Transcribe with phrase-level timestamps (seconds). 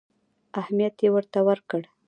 [0.59, 1.81] اهمیت یې ورته ورکړ.